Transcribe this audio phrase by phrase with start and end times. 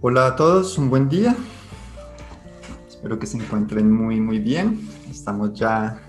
[0.00, 1.34] Hola a todos, un buen día.
[2.86, 4.88] Espero que se encuentren muy, muy bien.
[5.10, 6.00] Estamos ya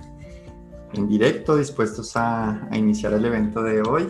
[0.93, 4.07] en directo, dispuestos a, iniciar el evento de hoy.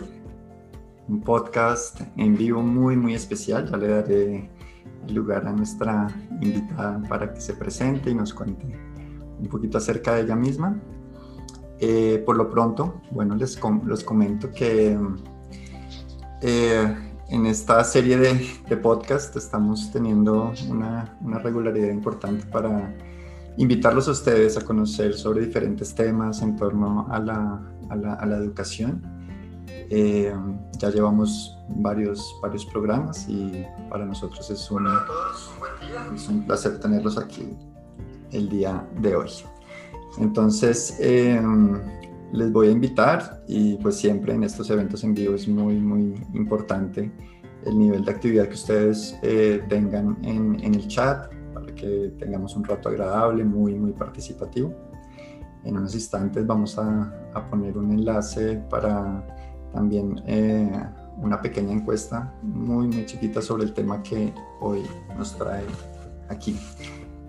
[1.08, 3.70] Un podcast en vivo muy, muy especial.
[3.70, 4.50] Ya le daré
[5.08, 6.08] lugar a nuestra
[6.42, 8.66] invitada para que se presente y nos cuente
[9.38, 10.78] un poquito acerca de ella misma.
[11.78, 14.98] Eh, por lo pronto, bueno, les, les comento que
[16.42, 22.92] eh, en esta serie de, de podcast estamos teniendo una, una, regularidad importante para
[23.56, 28.26] invitarlos a ustedes a conocer sobre diferentes temas en torno a la, a la, a
[28.26, 29.02] la educación.
[29.68, 30.34] Eh,
[30.78, 34.88] ya llevamos varios, varios programas y para nosotros es un,
[36.14, 37.56] es un placer tenerlos aquí
[38.32, 39.30] el día de hoy.
[40.18, 41.40] Entonces, eh,
[42.32, 46.14] les voy a invitar y pues siempre en estos eventos en vivo es muy, muy
[46.34, 47.10] importante
[47.66, 52.64] el nivel de actividad que ustedes eh, tengan en, el chat para que tengamos un
[52.64, 54.72] rato agradable, muy, muy participativo.
[55.64, 59.26] En unos instantes vamos a, a poner un enlace para
[59.74, 60.70] también eh,
[61.18, 64.82] una pequeña encuesta muy, muy chiquita sobre el tema que hoy
[65.18, 65.64] nos trae
[66.28, 66.58] aquí.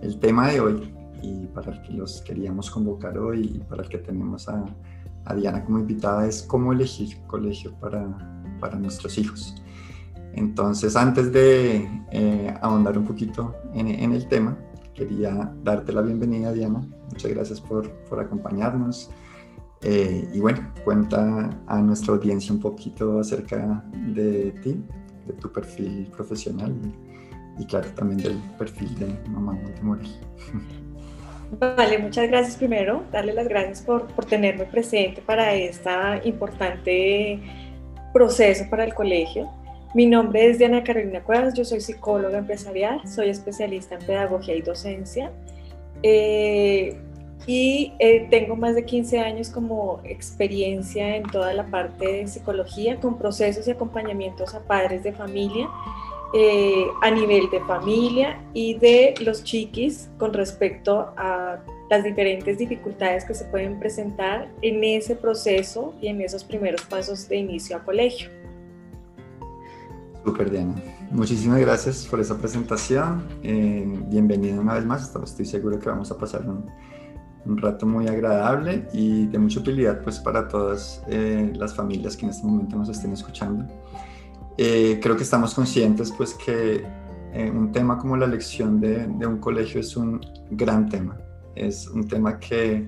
[0.02, 3.90] El tema de hoy y para el que los queríamos convocar hoy y para el
[3.90, 4.66] que tenemos a,
[5.26, 8.06] a Diana como invitada es cómo elegir colegio para,
[8.60, 9.56] para nuestros hijos.
[10.34, 14.58] Entonces, antes de eh, ahondar un poquito en, en, el tema,
[14.94, 16.82] quería darte la bienvenida, Diana.
[17.10, 19.10] Muchas gracias por, por acompañarnos.
[19.82, 24.82] Eh, y bueno, cuenta a nuestra audiencia un poquito acerca de ti,
[25.28, 26.74] de tu perfil profesional
[27.58, 30.08] y, y claro, también del perfil de Mamá Montemorel.
[31.60, 35.90] Vale, muchas gracias primero, darle las gracias por, por tenerme presente para este
[36.24, 37.40] importante
[38.14, 39.50] proceso para el colegio.
[39.94, 44.62] Mi nombre es Diana Carolina Cuevas, yo soy psicóloga empresarial, soy especialista en pedagogía y
[44.62, 45.30] docencia.
[46.04, 46.98] Eh,
[47.46, 52.98] y eh, tengo más de 15 años como experiencia en toda la parte de psicología
[53.00, 55.68] con procesos y acompañamientos a padres de familia
[56.34, 61.60] eh, a nivel de familia y de los chiquis con respecto a
[61.90, 67.28] las diferentes dificultades que se pueden presentar en ese proceso y en esos primeros pasos
[67.28, 68.30] de inicio a colegio.
[70.24, 70.76] Super Diana.
[71.12, 73.28] Muchísimas gracias por esa presentación.
[73.44, 75.14] Eh, bienvenida una vez más.
[75.22, 76.66] Estoy seguro que vamos a pasar un,
[77.46, 82.26] un, rato muy agradable y de mucha utilidad pues, para todas eh, las familias que
[82.26, 83.66] en este momento nos estén escuchando.
[84.58, 86.84] Eh, creo que estamos conscientes pues que
[87.34, 90.20] eh, un tema como la elección de, de, un colegio es un
[90.50, 91.18] gran tema.
[91.56, 92.88] Es un tema que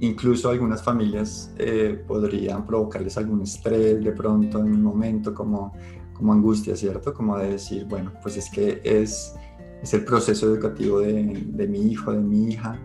[0.00, 5.72] incluso algunas familias eh, podrían provocarles algún estrés de pronto en un momento como,
[6.12, 7.14] como angustia, ¿cierto?
[7.14, 9.34] Como de decir, bueno, pues es que es,
[9.82, 12.78] es el proceso educativo de, de mi hijo, de mi hija.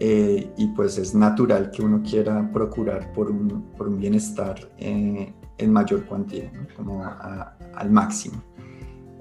[0.00, 4.56] y pues es natural que uno quiera procurar por un, por un bienestar
[5.58, 8.42] en mayor cuantía, como al máximo.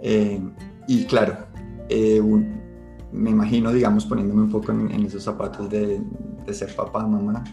[0.01, 0.39] Eh,
[0.87, 1.35] y claro,
[1.89, 2.21] eh,
[3.11, 6.01] me imagino, digamos, poniéndome un poco en, esos zapatos de,
[6.45, 7.43] de, ser papá, mamá,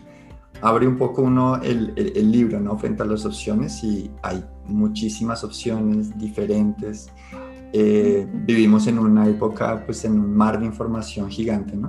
[0.60, 2.76] abre un poco uno el, el, libro, ¿no?
[2.78, 7.10] Frente a las opciones y hay muchísimas opciones diferentes.
[7.72, 11.88] Eh, vivimos en una época, pues en un mar de información gigante, ¿no?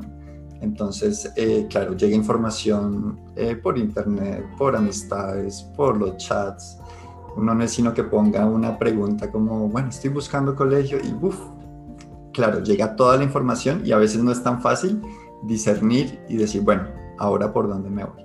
[0.62, 1.30] Entonces,
[1.70, 3.20] claro, llega información
[3.62, 6.80] por internet, por amistades, por los chats,
[7.36, 11.38] uno no es sino que ponga una pregunta como, bueno, estoy buscando colegio y uff,
[12.32, 15.02] claro, llega toda la información y a veces no es tan fácil
[15.44, 16.84] discernir y decir, bueno,
[17.18, 18.24] ahora por dónde me voy.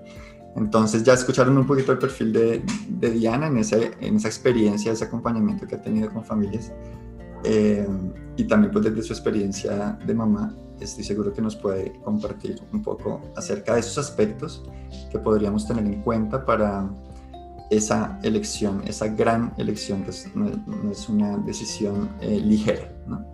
[0.57, 2.63] Entonces ya escucharon un poquito el perfil de,
[3.11, 6.73] Diana en, ese, en esa experiencia, ese acompañamiento que ha tenido con familias
[7.45, 7.87] eh,
[8.37, 12.83] y también pues desde su experiencia de mamá, estoy seguro que nos puede compartir un
[12.83, 14.65] poco acerca de esos aspectos
[15.11, 16.89] que podríamos tener en cuenta para
[17.71, 22.93] esa elección, esa gran elección, que no, es una decisión eh, ligera.
[23.07, 23.25] ¿no?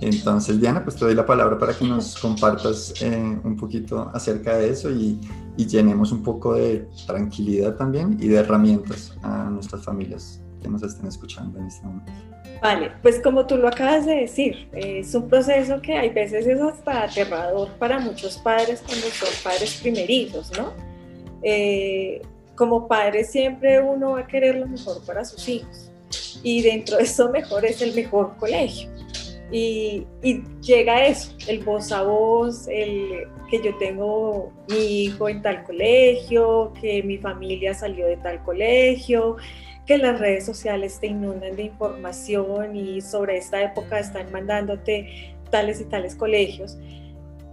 [0.00, 4.56] Entonces, Diana, pues te doy la palabra para que nos compartas eh, un poquito acerca
[4.56, 5.20] de eso y,
[5.56, 10.82] y, llenemos un poco de tranquilidad también y de herramientas a nuestras familias que nos
[10.82, 12.12] estén escuchando en este momento.
[12.62, 16.60] Vale, pues como tú lo acabas de decir, es un proceso que hay veces es
[16.60, 20.72] hasta aterrador para muchos padres cuando son padres primerizos, ¿no?
[21.42, 22.20] Eh,
[22.60, 25.90] como padre siempre uno va a querer lo mejor para sus hijos
[26.42, 28.90] y dentro de eso mejor es el mejor colegio.
[29.50, 35.40] Y, y, llega eso, el voz a voz, el que yo tengo mi hijo en
[35.40, 39.38] tal colegio, que mi familia salió de tal colegio,
[39.86, 45.80] que las redes sociales te inundan de información y sobre esta época están mandándote tales
[45.80, 46.76] y tales colegios.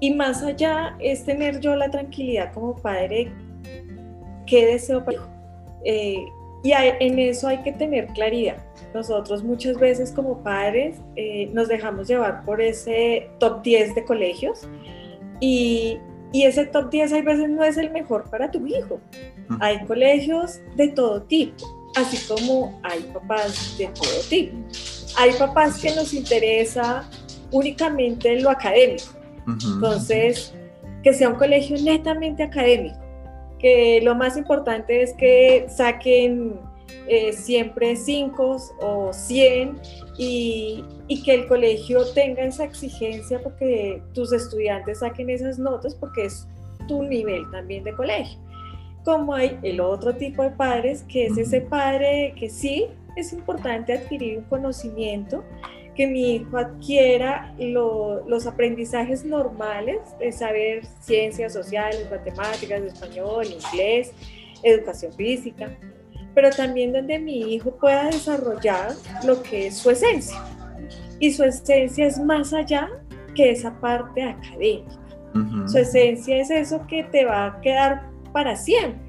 [0.02, 3.32] Y más allá es tener yo la tranquilidad como padre,
[4.48, 5.20] qué deseo para
[5.86, 6.26] eh,
[6.64, 8.58] y en eso hay que tener claridad.
[8.94, 14.68] Nosotros muchas veces como padres eh, nos dejamos llevar por ese top 10 de colegios
[15.40, 16.00] y,
[16.34, 19.00] y ese top 10 hay veces no es el mejor para tu hijo.
[19.62, 21.64] Hay colegios de todo tipo,
[21.96, 24.58] así como hay papás de todo tipo.
[25.18, 27.10] Hay papás que nos interesa
[27.52, 29.14] únicamente lo académico.
[29.48, 30.54] Entonces,
[31.02, 32.98] que sea un colegio netamente académico,
[33.60, 36.60] que lo más importante es que saquen
[37.08, 39.80] eh, siempre 5 o 100
[40.18, 46.26] y, y, que el colegio tenga esa exigencia porque tus estudiantes saquen esas notas porque
[46.26, 46.48] es
[46.88, 48.40] tu nivel también de colegio.
[49.04, 53.94] Como hay el otro tipo de padres, que es ese padre que sí es importante
[53.94, 55.44] adquirir un conocimiento,
[55.98, 64.14] que mi hijo adquiera los aprendizajes normales de saber ciencias sociales, matemáticas, español, inglés,
[64.62, 65.76] educación física,
[66.36, 68.92] pero también donde mi hijo pueda desarrollar
[69.26, 70.38] lo que es su esencia.
[71.20, 72.90] Y su esencia es más allá
[73.34, 75.00] que esa parte académica.
[75.66, 79.08] Su esencia es eso que te va a quedar para siempre.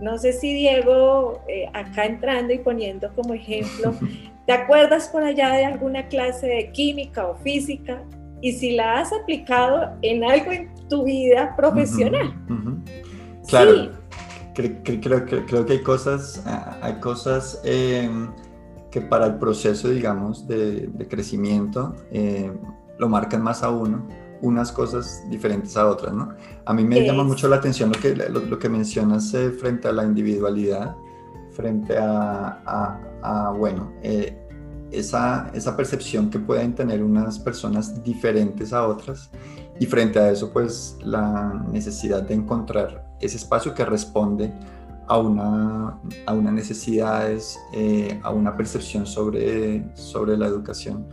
[0.00, 3.94] No sé si Diego, eh, acá entrando y poniendo como ejemplo,
[4.46, 8.02] ¿te acuerdas por allá de alguna clase de química o física?
[8.40, 12.34] Y si la has aplicado en algo en tu vida profesional.
[13.48, 13.90] Claro
[14.56, 18.28] creo, creo, que hay cosas, ah, hay cosas em,
[18.90, 22.54] que para el proceso, digamos, de, crecimiento em,
[22.98, 24.06] lo marcan más a uno,
[24.40, 26.34] unas cosas diferentes a otras, ¿no?
[26.64, 29.92] A mí me llama mucho la atención lo que, lo, que mencionas eh, frente a
[29.92, 30.96] la individualidad,
[31.56, 34.36] frente a, a, bueno, eh,
[34.90, 39.30] esa, esa percepción que pueden tener unas personas diferentes a otras
[39.80, 44.52] y frente a eso, pues la necesidad de encontrar ese espacio que responde
[45.08, 51.08] a una, a una necesidades, eh, a una percepción sobre, sobre la educación.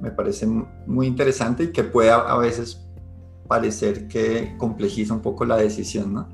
[0.00, 2.86] Me parece muy interesante y que puede a veces
[3.48, 6.28] parecer que complejiza un poco la decisión, ¿no?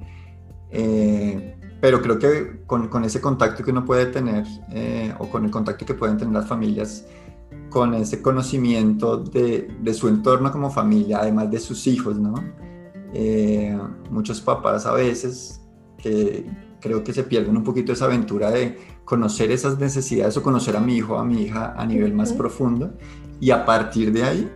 [0.71, 5.45] Eh, pero creo que con, con, ese contacto que uno puede tener eh, o con
[5.45, 7.05] el contacto que pueden tener las familias,
[7.71, 12.35] con ese conocimiento de, de, su entorno como familia, además de sus hijos, ¿no?
[13.13, 13.77] Eh,
[14.11, 15.61] muchos papás a veces
[15.99, 16.47] que
[16.79, 20.81] creo que se pierden un poquito esa aventura de conocer esas necesidades o conocer a
[20.81, 22.93] mi hijo o a mi hija a nivel más profundo
[23.41, 24.53] y a partir de ahí,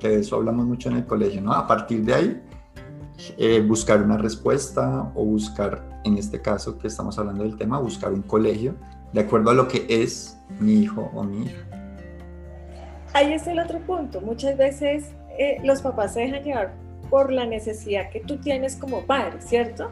[0.00, 1.52] que de eso hablamos mucho en el colegio, ¿no?
[1.52, 2.42] A partir de ahí,
[3.38, 8.12] eh, buscar una respuesta o buscar, en este caso que estamos hablando del tema, buscar
[8.12, 8.74] un colegio
[9.12, 11.74] de acuerdo a lo que es mi hijo o mi hija
[13.14, 14.20] ahí es el otro punto.
[14.20, 16.74] Muchas veces eh, los papás se dejan llevar
[17.08, 19.90] por la necesidad que tú tienes como padre, ¿cierto?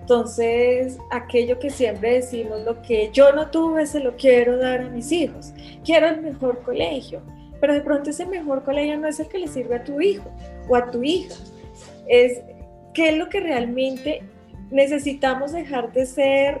[0.00, 4.88] Entonces, aquello que siempre decimos, lo que yo no tuve, se lo quiero dar a
[4.90, 5.54] mis hijos.
[5.82, 7.22] Quiero el mejor colegio,
[7.58, 10.30] pero de pronto ese mejor colegio no es el que le sirve a tu hijo
[10.68, 11.34] o a tu hija.
[12.06, 12.42] Es
[12.94, 14.22] qué es lo que realmente
[14.70, 16.60] necesitamos dejar de ser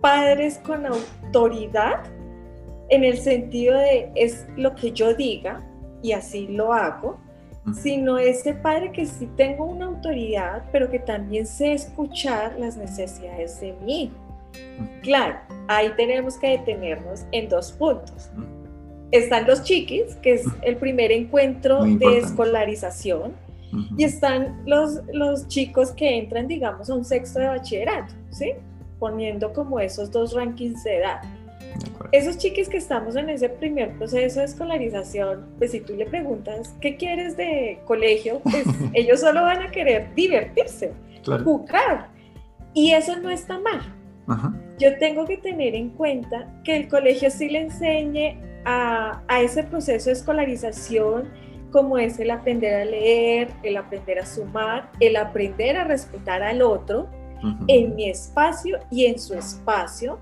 [0.00, 2.04] padres con autoridad
[2.88, 5.62] en el sentido de es lo que yo diga
[6.02, 7.18] y así lo hago,
[7.74, 13.60] sino ese padre que sí tengo una autoridad, pero que también sé escuchar las necesidades
[13.60, 14.14] de mi hijo.
[15.02, 18.30] Claro, ahí tenemos que detenernos en dos puntos.
[19.10, 23.34] Están los chiquis, que es el primer encuentro de escolarización,
[23.96, 28.52] y están los, los chicos que entran, digamos, a un sexto de bachillerato, ¿sí?
[28.98, 31.22] Poniendo como esos dos rankings de edad.
[32.12, 36.74] Esos chiquis que estamos en ese primer proceso de escolarización, pues si tú le preguntas,
[36.80, 38.40] ¿qué quieres de colegio?
[38.40, 40.92] Pues ellos solo van a querer divertirse,
[41.44, 42.08] jugar.
[42.74, 43.80] Y eso no está mal.
[44.78, 49.62] Yo tengo que tener en cuenta que el colegio sí le enseñe a, a ese
[49.62, 51.28] proceso de escolarización,
[51.70, 56.62] como es el aprender a leer, el aprender a sumar, el aprender a respetar al
[56.62, 57.08] otro
[57.68, 60.18] en mi espacio y en su espacio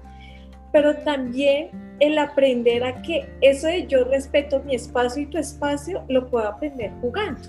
[0.74, 1.70] pero también
[2.00, 6.48] el aprender a que eso de yo respeto mi espacio y tu espacio lo puedo
[6.48, 7.48] aprender jugando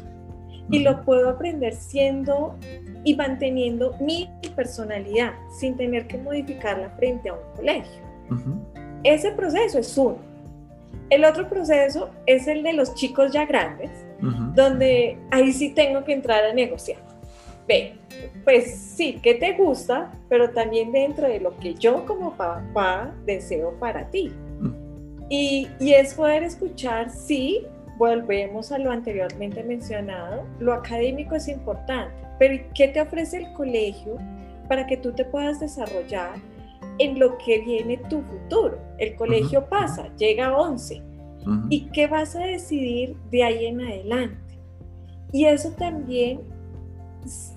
[0.69, 2.55] y lo puedo aprender siendo
[3.03, 8.03] y manteniendo mi personalidad sin tener que modificarla frente a un colegio.
[9.03, 10.19] Ese proceso es uno.
[11.09, 13.91] El otro proceso es el de los chicos ya grandes,
[14.55, 16.97] donde ahí sí tengo que entrar a negociar.
[17.67, 17.95] ve,
[18.43, 23.73] pues sí, que te gusta, pero también dentro de lo que yo como papá deseo
[23.79, 24.31] para ti.
[24.59, 24.71] Mm.
[25.29, 27.65] Y, y es poder escuchar, sí,
[27.97, 34.17] volvemos a lo anteriormente mencionado, lo académico es importante, pero ¿qué te ofrece el colegio
[34.67, 36.33] para que tú te puedas desarrollar
[36.99, 38.77] en lo que viene tu futuro?
[38.97, 41.01] El colegio pasa, llega a 11.
[41.69, 44.59] ¿Y qué vas a decidir de ahí en adelante?
[45.31, 46.39] Y eso también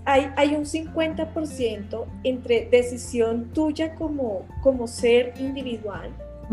[0.05, 6.11] hay, hay un 50% entre decisión tuya como, como ser individual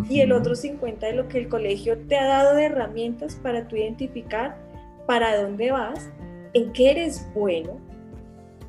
[0.10, 3.68] y el otro 50% de lo que el colegio te ha dado de herramientas para
[3.68, 4.58] tú identificar
[5.06, 6.10] para dónde vas,
[6.54, 7.80] en qué eres bueno.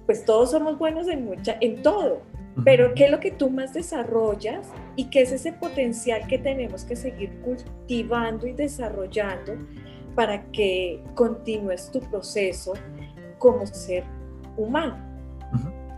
[0.04, 2.22] Pues todos somos buenos en, mucha, en todo,
[2.64, 6.84] pero qué es lo que tú más desarrollas y qué es ese potencial que tenemos
[6.84, 9.54] que seguir cultivando y desarrollando
[10.14, 12.72] para que continúes tu proceso
[13.38, 14.04] como ser
[14.56, 14.96] humano.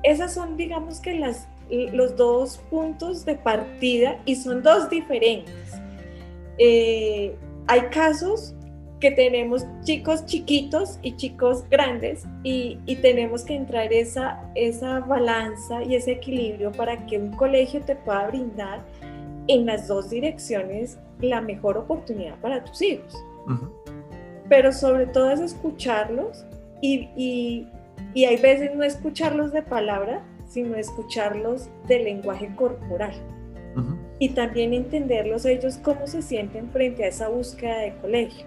[0.02, 5.54] Esas son, digamos que las los dos puntos de partida y son dos diferentes.
[6.58, 7.36] Eh,
[7.66, 8.54] hay casos
[9.00, 15.94] que tenemos chicos chiquitos y chicos grandes y, tenemos que entrar esa, esa balanza y
[15.94, 18.80] ese equilibrio para que un colegio te pueda brindar
[19.46, 23.14] en las dos direcciones la mejor oportunidad para tus hijos.
[24.48, 26.44] Pero sobre todo es escucharlos
[26.82, 27.68] y, y,
[28.14, 33.14] y hay veces no escucharlos de palabra, sino escucharlos del lenguaje corporal.
[34.18, 38.44] Y también entenderlos ellos cómo se sienten frente a esa búsqueda de colegio.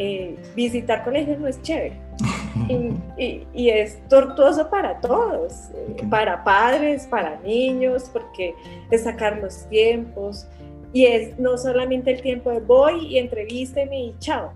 [0.00, 1.96] Eh, visitar colegios no es chévere.
[3.18, 8.54] Y, es tortuoso para todos, eh, para padres, para niños, porque
[8.90, 10.46] es sacar los tiempos.
[10.92, 14.52] Y es no solamente el tiempo de voy y entrevísteme y chao,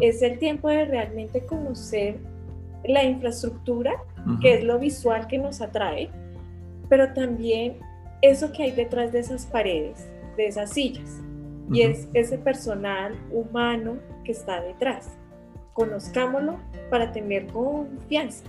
[0.00, 2.16] es el tiempo de realmente conocer
[2.84, 3.92] la infraestructura
[4.40, 6.10] que es lo visual que nos atrae,
[6.88, 7.78] pero también
[8.22, 11.20] eso que hay detrás de esas paredes, de esas sillas,
[11.70, 15.08] y es ese personal humano que está detrás.
[15.72, 16.58] Conozcámoslo
[16.90, 18.44] para tener confianza.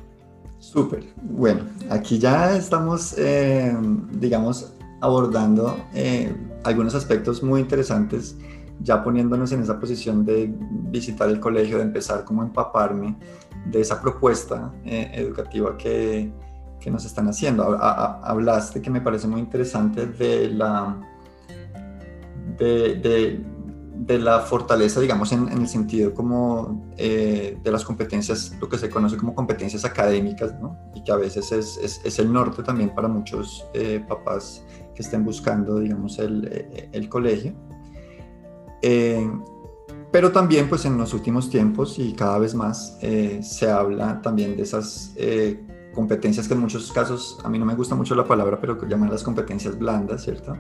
[0.60, 1.04] Súper.
[1.22, 3.76] Bueno, aquí ya estamos, eh,
[4.12, 8.36] digamos, abordando eh, algunos aspectos muy interesantes,
[8.82, 10.52] ya poniéndonos en esa posición de
[10.90, 13.16] visitar el colegio, de empezar como a empaparme
[13.66, 16.32] de esa propuesta eh, educativa que,
[16.80, 17.78] que, nos están haciendo.
[17.80, 20.98] hablaste que me parece muy interesante de la,
[22.58, 23.44] de,
[23.96, 28.78] de, la fortaleza, digamos, en, en el sentido como eh, de las competencias, lo que
[28.78, 30.78] se conoce como competencias académicas, ¿no?
[30.96, 34.64] y que a veces es, es, el norte también para muchos eh, papás
[34.96, 37.54] que estén buscando, digamos, el, el colegio.
[40.12, 44.56] Pero también pues en los últimos tiempos y cada vez más eh, se habla también
[44.56, 45.64] de esas eh,
[45.94, 48.88] competencias que en muchos casos, a mí no me gusta mucho la palabra, pero que
[48.88, 50.58] llaman las competencias blandas, ¿cierto?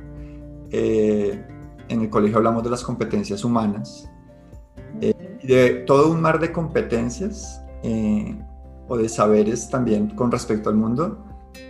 [0.69, 1.43] Eh,
[1.89, 4.09] en el colegio hablamos de las competencias humanas,
[4.99, 7.61] de todo un mar de competencias
[8.87, 11.23] o de saberes también con respecto al mundo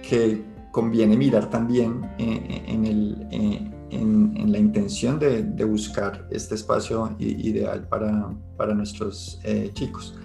[0.08, 8.34] que conviene mirar también en el en, la intención de, buscar este espacio ideal para,
[8.56, 10.16] para nuestros eh, chicos.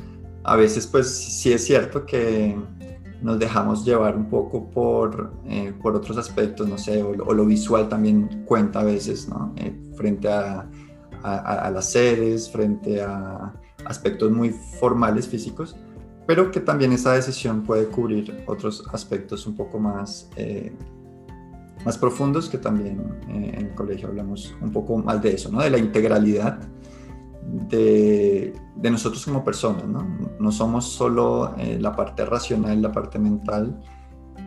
[0.44, 2.56] A veces pues sí es cierto que
[3.20, 7.88] nos dejamos llevar un poco por, eh, por otros aspectos, no sé, o, lo visual
[7.88, 9.52] también cuenta a veces, ¿no?
[9.56, 10.68] Eh, frente a,
[11.22, 13.52] a, las sedes, frente a
[13.84, 15.76] aspectos muy formales físicos,
[16.26, 20.28] pero que también esa decisión puede cubrir otros aspectos un poco más
[21.84, 25.60] más profundos que también eh, en el colegio hablamos un poco más de eso, ¿no?
[25.60, 26.58] de la integralidad
[27.68, 29.84] de, de nosotros como personas.
[29.86, 30.06] ¿no?
[30.38, 33.80] no somos solo eh, la parte racional, la parte mental,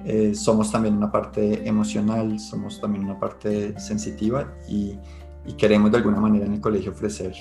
[0.06, 4.98] eh, somos también una parte emocional, somos también una parte sensitiva y,
[5.46, 7.34] y queremos de alguna manera en el colegio ofrecer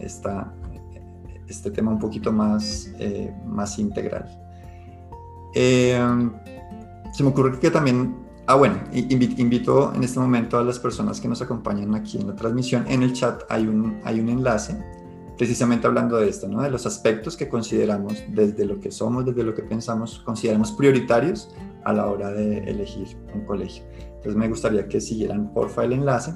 [0.00, 0.52] esta,
[1.48, 2.90] este tema un poquito más,
[3.46, 4.28] más integral.
[5.52, 5.98] se
[7.22, 11.40] me ocurre que también Ah, bueno, invito en este momento a las personas que nos
[11.40, 12.84] acompañan aquí en la transmisión.
[12.88, 14.76] En el chat hay un, hay un enlace
[15.38, 16.60] precisamente hablando de esto, ¿no?
[16.60, 21.54] de los aspectos que consideramos desde lo que somos, desde lo que pensamos, consideramos prioritarios
[21.84, 23.82] a la hora de elegir un colegio.
[23.98, 26.34] Entonces me gustaría que siguieran porfa el enlace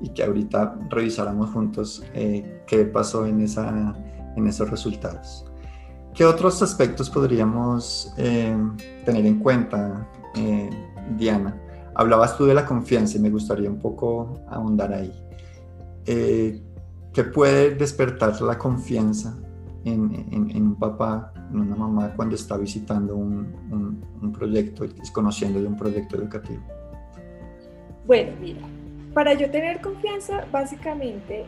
[0.00, 3.94] y que ahorita revisáramos juntos eh, qué pasó en, esa,
[4.36, 5.44] en esos resultados.
[6.18, 8.56] ¿Qué otros aspectos podríamos eh,
[9.04, 10.08] tener en cuenta?
[10.34, 10.68] Eh,
[11.16, 11.56] Diana,
[11.94, 15.12] hablabas tú de la confianza y me gustaría un poco ahondar ahí.
[16.06, 16.60] Eh,
[17.12, 19.38] ¿Qué puede despertar la confianza
[19.84, 25.66] en, un papá, en una mamá cuando está visitando un, un, proyecto, es conociendo de
[25.68, 26.62] un proyecto educativo?
[28.06, 28.60] Bueno, mira,
[29.18, 31.44] para yo tener confianza, básicamente,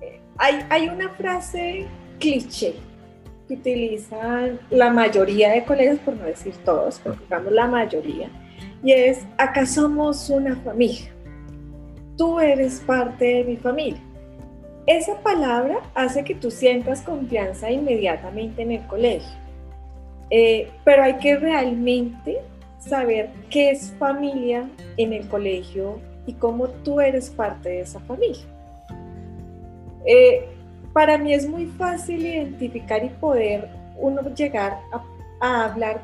[0.00, 1.84] eh, hay, hay una frase
[2.18, 2.72] cliché
[3.46, 8.30] que utilizan la mayoría de colegas, por no decir todos, pero digamos la mayoría,
[8.82, 11.12] y es, acá somos una familia,
[12.16, 14.00] tú eres parte de mi familia.
[14.86, 19.36] Esa palabra hace que tú sientas confianza inmediatamente en el colegio,
[20.30, 22.38] eh, pero hay que realmente
[22.78, 28.44] saber qué es familia en el colegio y cómo tú eres parte de esa familia.
[30.06, 30.46] Eh,
[30.92, 34.78] para mí es muy fácil identificar y poder uno llegar
[35.40, 36.02] a, hablar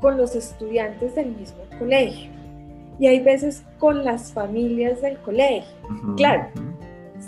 [0.00, 2.30] con los estudiantes del mismo colegio
[3.00, 5.74] y hay veces con las familias del colegio.
[6.16, 6.48] Claro,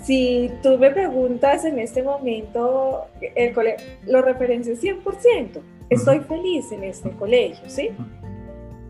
[0.03, 5.61] si tú me preguntas en este momento, el colegio, lo referencio 100%,
[5.91, 7.91] estoy feliz en este colegio, ¿sí?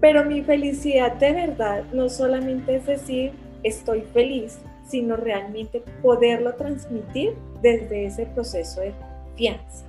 [0.01, 7.35] Pero mi felicidad de verdad no solamente es decir estoy feliz, sino realmente poderlo transmitir
[7.63, 9.85] desde ese proceso de confianza.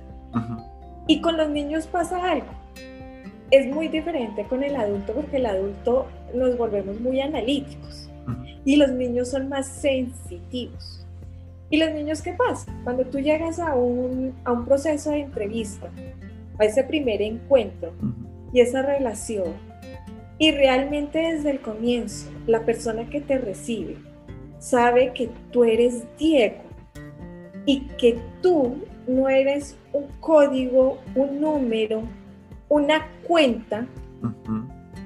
[1.06, 2.46] Y con los niños pasa algo.
[3.50, 8.08] Es muy diferente con el adulto porque el adulto nos volvemos muy analíticos
[8.64, 11.04] y los niños son más sensitivos.
[11.68, 12.72] ¿Y los niños qué pasa?
[12.84, 15.90] Cuando tú llegas a un, a un proceso de entrevista,
[16.58, 17.92] a ese primer encuentro
[18.52, 19.54] y esa relación,
[20.42, 23.96] y realmente desde el comienzo la persona que te recibe
[24.58, 26.64] sabe que tú eres Diego
[27.64, 28.74] y que tú
[29.06, 32.02] no eres un código, un número,
[32.68, 33.86] una cuenta,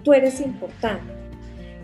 [0.03, 1.13] tú eres importante.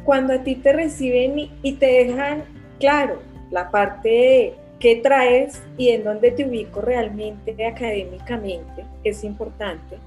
[0.05, 2.45] Cuando a ti te reciben y, te dejan
[2.81, 9.99] claro la parte de qué traes y en dónde te ubico realmente académicamente, es importante.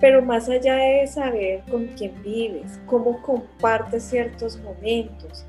[0.00, 5.44] Pero más allá de saber con quién vives, cómo compartes ciertos momentos,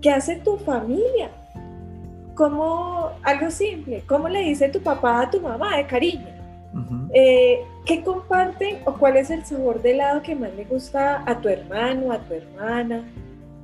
[0.00, 1.30] qué hace tu familia,
[2.34, 6.26] como algo simple, ¿cómo le dice tu papá a tu mamá de cariño?
[7.14, 11.40] Eh, ¿Qué comparten o cuál es el sabor de helado que más le gusta a
[11.40, 13.04] tu hermano, a tu hermana?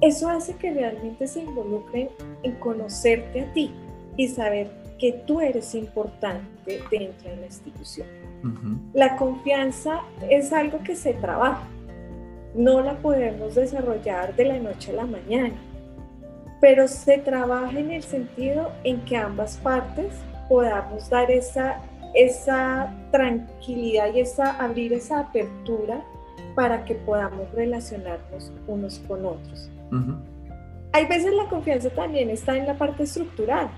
[0.00, 2.10] Eso hace que realmente se involucren
[2.42, 3.72] en conocerte a ti
[4.16, 8.06] y saber que tú eres importante dentro de la institución.
[8.92, 11.66] La confianza es algo que se trabaja,
[12.54, 15.54] no la podemos desarrollar de la noche a la mañana
[16.60, 20.12] pero se trabaja en el sentido en que ambas partes
[20.48, 21.80] podamos dar esa,
[22.14, 26.02] esa tranquilidad y esa, abrir esa apertura
[26.54, 29.70] para que podamos relacionarnos unos con otros.
[30.92, 33.68] Hay veces la confianza también está en la parte estructural.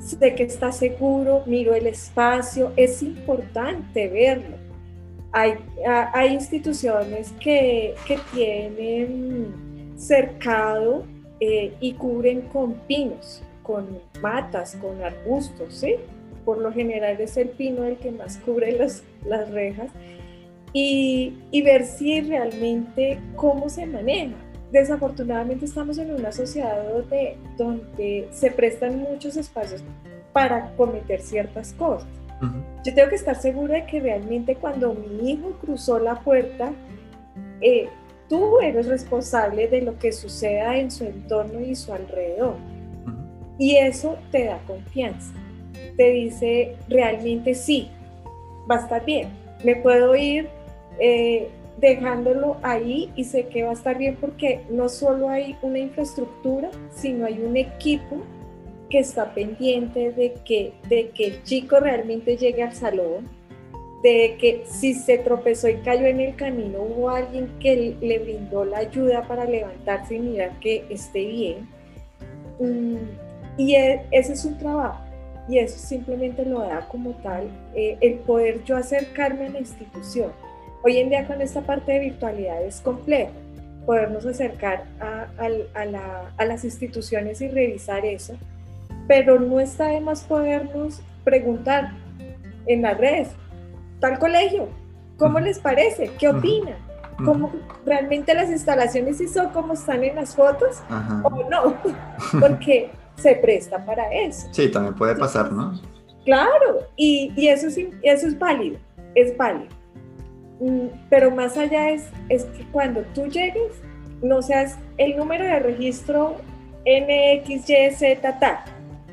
[0.00, 4.56] Sé que está seguro, miro el espacio, es importante verlo.
[5.32, 5.54] Hay,
[5.86, 11.04] hay instituciones que, que tienen cercado
[11.40, 15.96] eh, y cubren con pinos, con matas, con arbustos, ¿sí?
[16.44, 19.90] Por lo general es el pino el que más cubre las, las rejas
[20.72, 24.36] y, y ver si realmente cómo se maneja.
[24.72, 29.82] Desafortunadamente estamos en una sociedad donde, donde se prestan muchos espacios
[30.32, 32.08] para cometer ciertas cosas.
[32.84, 36.72] Yo tengo que estar segura de que realmente cuando mi hijo cruzó la puerta,
[37.60, 37.88] eh,
[38.28, 42.54] tú eres responsable de lo que suceda en su entorno y su alrededor.
[43.58, 45.32] Y eso te da confianza.
[45.96, 47.90] Te dice realmente sí,
[48.70, 49.28] va a estar bien.
[49.64, 50.48] Me puedo ir
[51.00, 51.48] eh,
[51.80, 56.70] dejándolo ahí y sé que va a estar bien porque no solo hay una infraestructura,
[56.90, 58.18] sino hay un equipo
[58.90, 63.28] que está pendiente de que, de que el chico realmente llegue al salón,
[64.02, 68.64] de que si se tropezó y cayó en el camino, hubo alguien que le brindó
[68.64, 71.68] la ayuda para levantarse y mirar que esté bien.
[72.60, 72.96] Mm,
[73.56, 75.04] y e, ese es un trabajo,
[75.48, 80.30] y eso simplemente lo da como tal eh, el poder yo acercarme a la institución.
[80.84, 83.32] Hoy en día con esta parte de virtualidad es complejo
[83.84, 85.28] podernos acercar a,
[86.36, 88.36] a las instituciones y revisar eso,
[89.06, 91.92] pero no está de más podernos preguntar
[92.66, 93.28] en las redes,
[93.98, 94.68] tal colegio,
[95.16, 96.10] ¿cómo les parece?
[96.18, 96.76] ¿Qué opinan?
[97.24, 97.50] ¿Cómo
[97.84, 100.82] realmente las instalaciones sí son como están en las fotos
[101.24, 101.76] o no?
[102.40, 104.48] Porque se presta para eso.
[104.52, 105.80] Sí, también puede pasar, ¿no?
[106.24, 108.78] Claro, y, y eso, es, eso es válido,
[109.14, 109.77] es válido.
[110.60, 113.72] Mm, pero más allá es, es que cuando tú llegues,
[114.22, 116.36] no seas el número de registro
[116.84, 118.58] NXYZ tal,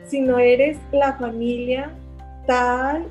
[0.07, 1.91] sino eres la familia
[2.47, 3.05] tal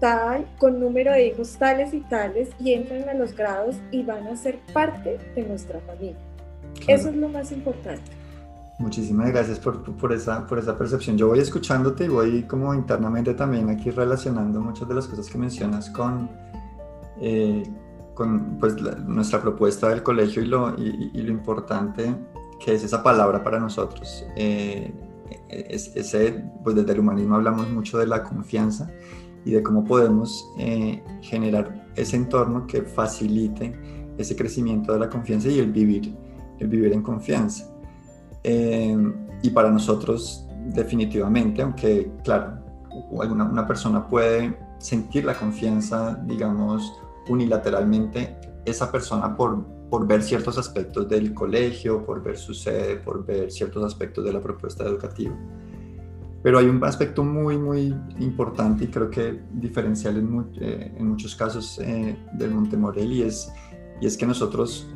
[0.00, 4.26] tal, con número de hijos tales y tales, y entran a los grados y van
[4.26, 6.18] a ser parte de nuestra familia.
[6.88, 8.10] Eso es lo más importante.
[8.78, 11.18] Muchísimas gracias por, por, esa, por esa percepción.
[11.18, 15.36] Yo voy escuchándote y voy como internamente también aquí relacionando muchas de las cosas que
[15.36, 16.30] mencionas con,
[17.20, 17.62] eh,
[18.14, 22.14] con pues, nuestra propuesta del colegio y lo, y, lo importante
[22.62, 24.26] que es esa palabra para nosotros.
[24.36, 24.92] Eh,
[25.48, 28.90] es, ese, pues desde el humanismo hablamos mucho de la confianza
[29.44, 33.74] y de cómo podemos eh, generar ese entorno que facilite
[34.18, 36.14] ese crecimiento de la confianza y el vivir,
[36.58, 37.74] el vivir en confianza.
[38.44, 38.96] Eh,
[39.42, 42.58] y para nosotros, definitivamente, aunque, claro,
[43.20, 46.99] alguna, una persona puede sentir la confianza, digamos,
[47.30, 53.24] unilateralmente, esa persona por, por ver ciertos aspectos del colegio, por ver su sede, por
[53.24, 55.34] ver ciertos aspectos de la propuesta educativa.
[56.42, 61.78] Pero hay un aspecto muy, muy importante y creo que diferencial en, eh, muchos casos
[61.82, 63.52] eh, del Montemorel y es,
[64.00, 64.88] y es que nosotros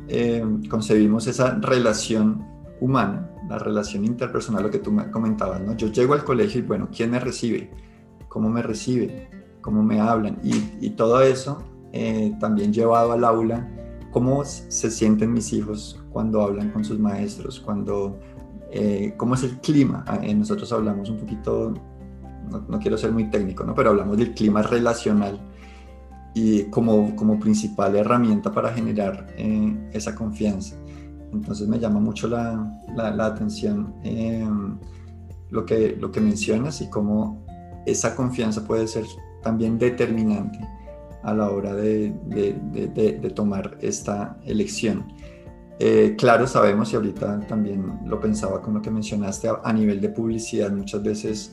[0.69, 2.43] concebimos esa relación
[2.81, 5.75] humana la relación interpersonal, lo que tú me comentabas, ¿no?
[5.75, 7.69] Yo llego al colegio y bueno, ¿quién me recibe?
[8.27, 9.29] ¿Cómo me recibe?
[9.61, 10.39] ¿Cómo me hablan?
[10.43, 11.63] Y, todo eso
[11.97, 13.65] eh, también llevado al aula,
[14.11, 17.61] ¿cómo se sienten mis hijos cuando hablan con sus maestros?
[17.61, 18.19] Cuando,
[18.69, 20.03] eh, ¿Cómo es el clima?
[20.05, 21.73] Ah, eh, nosotros hablamos un poquito,
[22.67, 23.73] no, quiero ser muy técnico, ¿no?
[23.73, 25.39] Pero hablamos del clima relacional
[26.33, 29.33] y como, como principal herramienta para generar
[29.93, 30.75] esa confianza.
[31.31, 34.77] Entonces me llama mucho la, la, atención em,
[35.49, 37.45] lo, que, lo que mencionas y cómo
[37.85, 39.05] esa confianza puede ser
[39.41, 40.59] también determinante
[41.25, 45.11] a la hora de, de, tomar esta elección.
[45.79, 50.09] Eh, claro, sabemos y ahorita también lo pensaba con lo que mencionaste a, nivel de
[50.09, 51.51] publicidad, muchas veces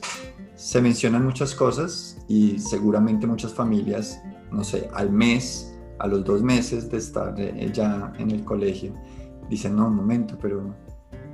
[0.55, 6.41] se mencionan muchas cosas y seguramente muchas familias, no sé, al mes, a los dos
[6.41, 8.93] meses de estar eh, ya en el colegio,
[9.49, 10.73] dicen, no, un momento, pero,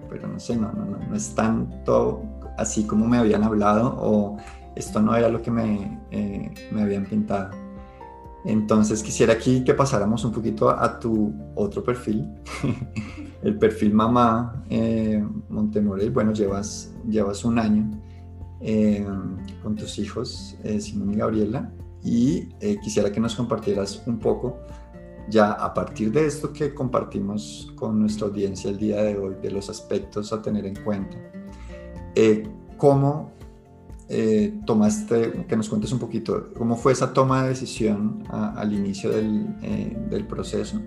[0.09, 2.23] pero no sé, no, no, no, es tanto
[2.57, 4.37] así como me habían hablado o
[4.75, 7.68] esto no era lo que me, eh, me habían pintado.
[8.45, 12.25] Entonces quisiera aquí que pasáramos un poquito a, tu otro perfil,
[13.43, 16.11] el perfil mamá eh, Montemorel.
[16.11, 17.89] Bueno, llevas, llevas un año
[18.61, 19.05] eh,
[19.61, 21.71] con tus hijos, eh, Simón y Gabriela,
[22.01, 22.45] y
[22.81, 24.57] quisiera que nos compartieras un poco
[25.29, 29.51] ya a partir de esto que compartimos con nuestra audiencia el día de hoy, de
[29.51, 31.17] los aspectos a tener en cuenta,
[32.15, 32.43] eh,
[32.77, 33.31] ¿cómo
[34.09, 39.11] eh, tomaste, que nos cuentes un poquito, cómo fue esa toma de decisión al inicio
[39.11, 40.81] del, eh, del, proceso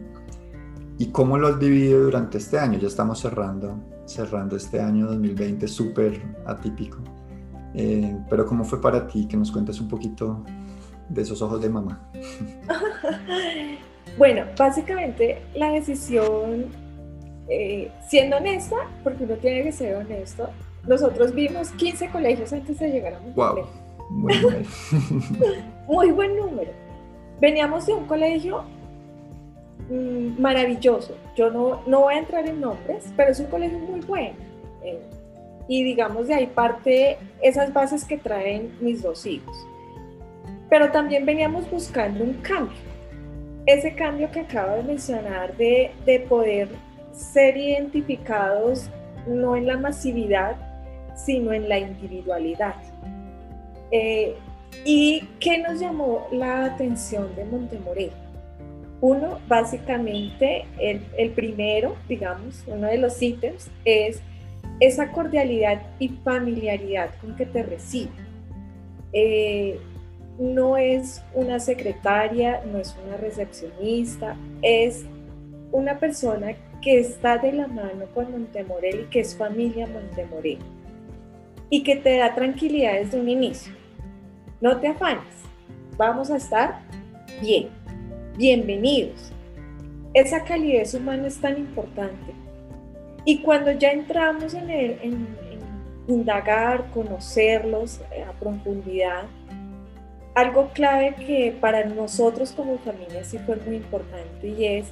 [0.98, 2.78] y cómo lo has vivido durante este año?
[2.78, 6.98] Ya estamos cerrando, cerrando este año 2020 súper atípico,
[8.28, 9.26] pero ¿cómo fue para ti?
[9.26, 10.44] Que nos cuentes un poquito
[11.08, 12.10] de esos ojos de mamá.
[14.18, 16.66] Bueno, básicamente la decisión,
[17.48, 20.50] eh, siendo honesta, porque uno tiene que ser honesto,
[20.86, 23.66] nosotros vimos 15 colegios antes de llegar a un wow.
[25.86, 26.70] Muy buen número.
[27.40, 28.64] Veníamos de un colegio
[29.88, 31.16] mm, maravilloso.
[31.36, 34.36] Yo no, no voy a entrar en nombres, pero es un colegio muy bueno.
[34.82, 35.00] Eh,
[35.68, 39.56] y digamos de ahí parte esas bases que traen mis dos hijos.
[40.68, 42.92] Pero también veníamos buscando un cambio
[43.66, 46.68] ese cambio que acabo de mencionar de, poder
[47.12, 48.88] ser identificados
[49.26, 50.56] no en la masividad,
[51.14, 52.76] sino en la individualidad.
[53.90, 54.34] Eh,
[54.84, 58.10] ¿Y qué nos llamó la atención de Montemorel?
[59.00, 64.20] Uno, básicamente, el, primero, digamos, uno de los ítems es
[64.80, 68.12] esa cordialidad y familiaridad con que te recibe.
[69.12, 69.78] Eh,
[70.38, 75.04] no es una secretaria, no es una recepcionista, es
[75.70, 80.58] una persona que está de la mano con Montemorel y que es familia Montemorel
[81.72, 83.72] y que te da tranquilidad desde un inicio.
[84.60, 85.24] No te afanes,
[85.96, 86.80] vamos a estar
[87.40, 87.70] bien,
[88.36, 89.32] bienvenidos.
[90.12, 92.34] Esa calidez humana es tan importante.
[93.24, 95.26] Y cuando ya entramos en, el, en
[96.08, 99.22] indagar, conocerlos a profundidad,
[100.34, 104.88] algo clave que para nosotros como familia sí fue muy importante y es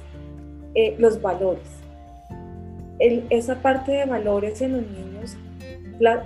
[0.73, 1.69] eh, los valores.
[2.97, 5.10] esa parte de valores en los niños,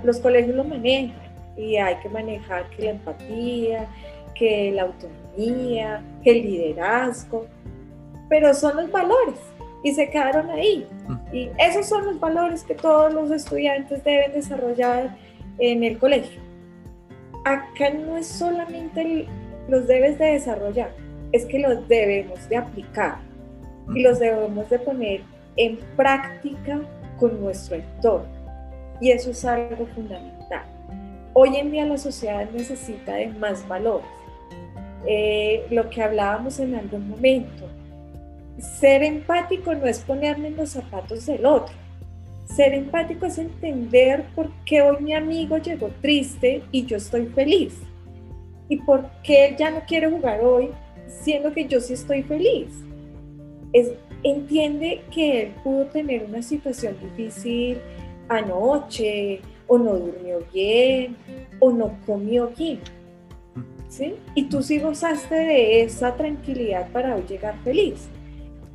[0.03, 1.15] los colegios lo manejan
[1.57, 3.87] y hay que manejar que la empatía,
[4.33, 7.45] que la autonomía, que el liderazgo,
[8.29, 9.39] pero son los valores
[9.83, 10.87] y se quedaron ahí.
[11.31, 15.15] Y esos son los valores que todos los estudiantes deben desarrollar
[15.59, 16.45] en el colegio
[17.45, 19.27] acá no es solamente
[19.69, 20.91] los debes de desarrollar,
[21.31, 23.19] es que los debemos de aplicar
[23.93, 25.21] y los debemos de poner
[25.55, 26.81] en práctica
[27.17, 28.34] con nuestro entorno.
[29.01, 30.63] Y eso es algo fundamental.
[31.33, 34.07] Hoy en día la sociedad necesita de más valores.
[35.05, 37.67] Eh, lo que hablábamos en algún momento,
[38.57, 41.75] ser empático no es ponerme en los zapatos del otro.
[42.45, 47.77] Ser empático es entender por qué hoy mi amigo llegó triste y yo estoy feliz.
[48.69, 50.69] Y por qué él ya no quiere jugar hoy,
[51.07, 52.69] siendo que yo sí estoy feliz.
[53.73, 53.91] Es,
[54.23, 57.77] entiende que él pudo tener una situación difícil
[58.29, 61.15] anoche, o no durmió bien,
[61.59, 62.79] o no comió bien.
[63.89, 64.15] ¿Sí?
[64.33, 68.09] Y tú sí gozaste de esa tranquilidad para hoy llegar feliz.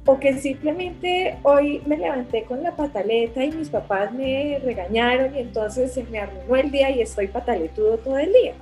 [0.06, 5.40] O que simplemente hoy me levanté con la pataleta y mis papás me regañaron y
[5.40, 8.54] entonces se me arruinó el día y estoy pataletudo todo el día.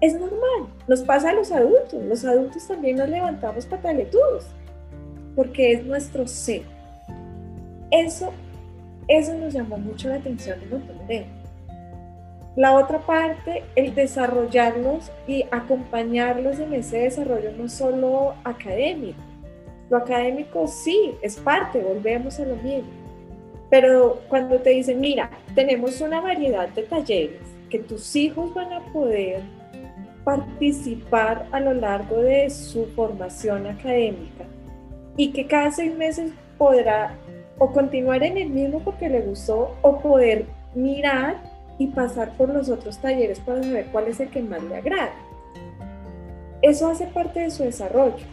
[0.00, 4.46] Es normal, nos pasa a los adultos, los adultos también nos levantamos pataletudos,
[5.34, 6.62] porque es nuestro ser.
[7.90, 8.32] Eso,
[9.08, 11.26] eso nos llamó mucho la atención de entender.
[12.56, 19.20] La otra parte, el desarrollarlos y acompañarlos en ese desarrollo no solo académico.
[19.90, 22.88] Lo académico sí, es parte, volvemos a lo mismo.
[23.68, 28.80] Pero cuando te dicen, mira, tenemos una variedad de talleres que tus hijos van a
[28.92, 29.42] poder
[30.24, 34.44] participar a lo largo de su formación académica
[35.16, 37.14] y que cada seis meses podrá
[37.58, 41.42] o continuar en el mismo porque le gustó o poder mirar
[41.78, 45.14] y pasar por los otros talleres para saber cuál es el que más le agrada.
[46.62, 48.24] Eso hace parte de su desarrollo.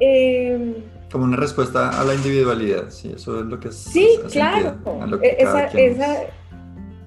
[0.00, 0.74] Em,
[1.10, 3.76] Como una respuesta a la individualidad, sí, eso es lo que es.
[3.76, 4.78] Sí, claro.
[4.84, 5.98] cada, quien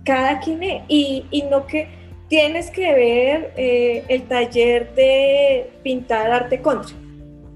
[0.03, 0.83] cada quien es.
[0.87, 1.87] Y, y, no que
[2.27, 6.95] tienes que ver eh, el taller de pintar arte contra.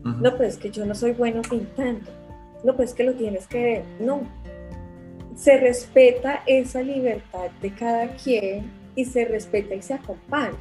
[0.03, 2.11] No, pues que yo no soy bueno pintando.
[2.65, 3.84] No, pues que lo tienes que ver.
[3.99, 4.21] No,
[5.36, 10.58] se respeta esa libertad de cada quien y se respeta y se acompaña.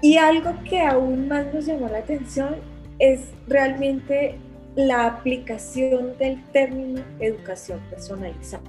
[0.00, 2.54] Y algo que aún más nos llamó la atención
[3.00, 4.36] es realmente
[4.76, 8.62] la aplicación del término educación personalizada.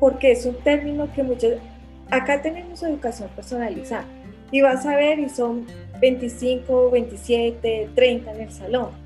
[0.00, 1.52] Porque es un término que muchos...
[2.10, 4.06] Acá tenemos educación personalizada
[4.50, 5.66] y vas a ver y son
[6.00, 9.03] 25, 27, 30 en el salón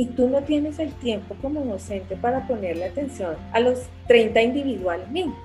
[0.00, 5.36] y tú no tienes el tiempo como docente para ponerle atención a los 30 individualmente.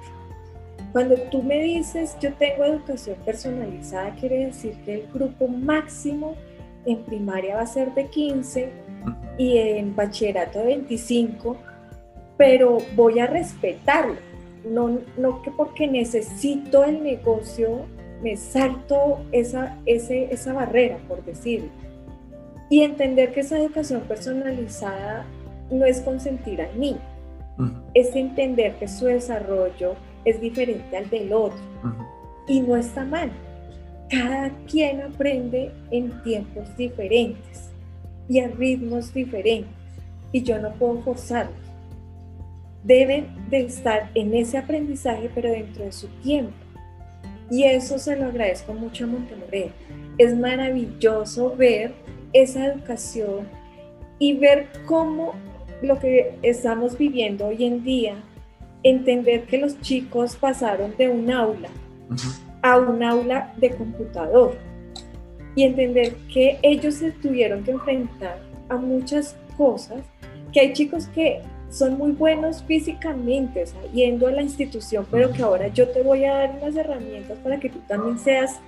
[0.94, 6.38] Cuando tú me dices yo tengo educación personalizada, quiere decir que el grupo máximo
[6.86, 8.70] en primaria va a ser de 15
[9.38, 11.58] y en bachillerato de 25,
[12.38, 14.16] pero voy a respetarlo.
[14.64, 17.88] No, no que porque necesito el negocio
[18.24, 21.70] me salto esa, esa barrera, por decirlo
[22.70, 25.26] y entender que esa educación personalizada
[25.70, 27.02] no es consentir al niño,
[27.94, 31.62] es entender que su desarrollo es diferente al del otro
[32.48, 33.32] y no está mal.
[34.10, 37.70] Cada quien aprende en tiempos diferentes
[38.28, 39.72] y a ritmos diferentes
[40.32, 41.56] y yo no puedo forzarlos.
[42.84, 46.54] Deben de estar en ese aprendizaje pero dentro de su tiempo.
[47.50, 49.72] Y eso se lo agradezco mucho a Montemoreno.
[50.18, 51.94] Es maravilloso ver
[52.36, 53.48] esa educación
[54.20, 55.34] y ver cómo
[55.82, 58.16] lo que estamos viviendo hoy en día,
[58.84, 61.70] entender que los chicos pasaron de un aula
[62.62, 64.56] a un aula de computador
[65.56, 70.02] y entender que ellos se tuvieron que enfrentar a muchas cosas,
[70.52, 75.68] que hay chicos que son muy buenos físicamente, yendo a la institución, pero que ahora
[75.68, 78.60] yo te voy a dar unas herramientas para que tú también seas,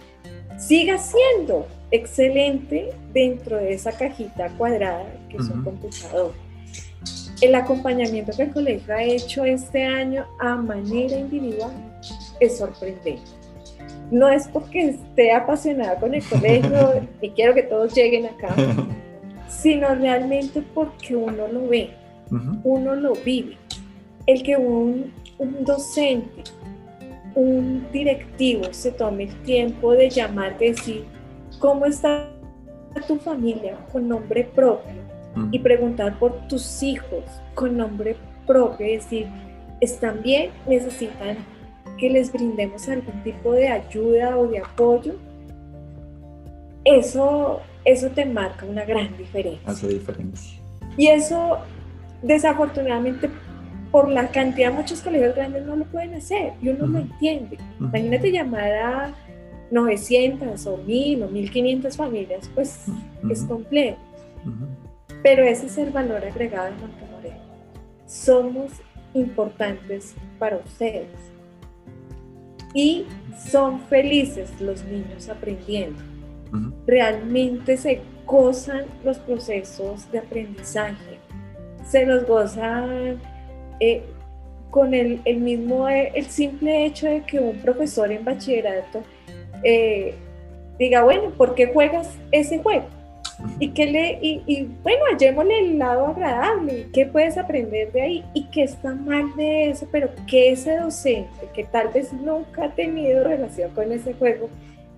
[0.57, 6.33] sigas siendo excelente dentro de esa cajita cuadrada que es un computador.
[7.41, 11.71] El acompañamiento que el colegio ha hecho este año a manera individual
[12.39, 13.21] es sorprendente.
[14.09, 18.55] No es porque esté apasionada con el colegio y quiero que todos lleguen acá,
[19.47, 21.91] sino realmente porque uno lo ve,
[22.63, 23.57] uno lo vive.
[24.25, 26.43] El que un, un docente,
[27.37, 31.05] un directivo se tome el tiempo de llamar, decir,
[31.59, 32.31] cómo está
[33.07, 34.95] tu familia con nombre propio
[35.51, 37.23] y preguntar por tus hijos
[37.53, 38.15] con nombre
[38.47, 39.27] propio, es decir,
[39.81, 40.49] ¿están bien?
[40.67, 41.37] ¿Necesitan
[41.99, 45.13] que les brindemos algún tipo de ayuda o de apoyo?
[46.85, 49.61] Eso, eso te marca una gran diferencia.
[49.69, 50.59] Hace diferencia.
[50.97, 51.59] Y eso,
[52.23, 53.29] desafortunadamente,
[53.91, 57.57] por la cantidad de muchos colegios grandes no lo pueden hacer y uno lo entiende.
[57.79, 59.15] Imagínate llamar a
[59.71, 62.85] 900 o 1000 o 1500 familias, pues
[63.29, 63.97] es complejo.
[65.23, 67.41] Pero ese es el valor agregado de Montemoreno.
[68.05, 68.71] Somos
[69.13, 71.07] importantes para ustedes.
[72.73, 73.05] Y
[73.49, 76.01] son felices los niños aprendiendo.
[76.85, 81.17] Realmente se gozan los procesos de aprendizaje.
[81.85, 83.19] Se los gozan
[83.79, 84.03] eh,
[84.69, 89.01] con el, mismo, eh, el simple hecho de que un profesor en bachillerato
[89.63, 90.13] eh,
[90.77, 92.85] diga, bueno, ¿por qué juegas ese juego?
[93.59, 98.25] Y, que le, y, bueno, hallémosle el lado agradable, ¿qué puedes aprender de ahí?
[98.33, 102.75] Y qué está mal de eso, pero que ese docente que tal vez nunca ha
[102.75, 104.49] tenido relación con ese juego,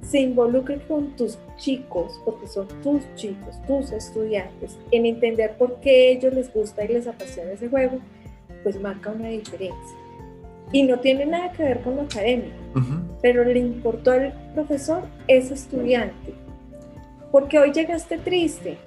[0.01, 6.11] se involucre con tus chicos, porque son tus chicos, tus estudiantes, en entender por qué
[6.11, 7.99] ellos les gusta y les apasiona ese juego,
[8.63, 9.97] pues marca una diferencia.
[10.71, 12.55] Y no tiene nada que ver con lo académico,
[13.21, 16.33] pero le importó al profesor ese estudiante.
[17.31, 18.77] Porque hoy llegaste triste.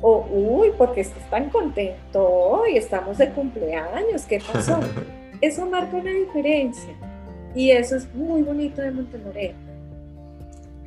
[0.00, 4.78] O, uy, porque estás tan contento hoy, estamos de cumpleaños, ¿qué pasó?
[5.40, 6.92] eso marca una diferencia.
[7.54, 9.67] Y eso es muy bonito de Montemoreno.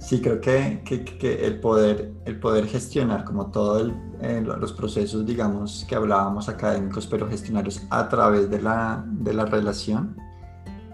[0.01, 5.85] Sí, creo que, que, el, poder, el poder gestionar como todos eh, los procesos, digamos,
[5.87, 10.17] que hablábamos académicos, pero gestionarlos a través de la, de la relación,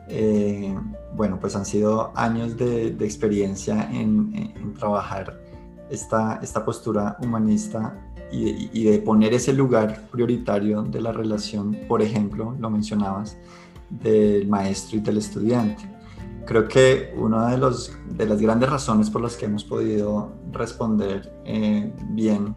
[0.09, 0.77] eh,
[1.15, 5.39] bueno, pues han sido años de, de experiencia en, en, trabajar
[5.89, 7.97] esta, esta postura humanista
[8.29, 13.37] y y de poner ese lugar prioritario de la relación, por ejemplo, lo mencionabas,
[13.89, 15.96] del maestro y del estudiante
[16.47, 21.31] creo que una de, los, de las grandes razones por las que hemos podido responder
[21.45, 22.55] eh, bien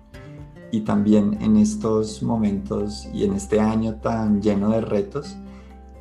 [0.71, 5.37] y también en estos momentos y en este año tan lleno de retos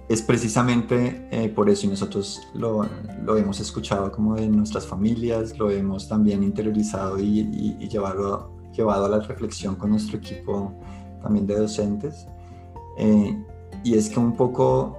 [0.08, 2.86] es precisamente eh, por eso y nosotros lo,
[3.24, 7.42] lo, hemos escuchado como de nuestras familias, lo hemos también interiorizado y,
[7.80, 10.74] y, llevado, llevado a la reflexión con nuestro equipo
[11.22, 12.26] también de docentes.
[12.98, 13.38] Eh,
[13.84, 14.99] y es que un poco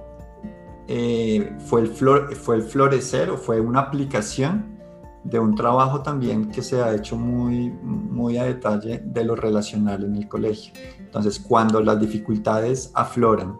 [0.93, 4.77] eh, fue, el flor, fue el florecer o fue una aplicación
[5.23, 10.03] de un trabajo también que se ha hecho muy, muy a detalle de lo relacional
[10.03, 10.73] en el colegio.
[10.99, 13.55] Entonces, cuando las dificultades afloran,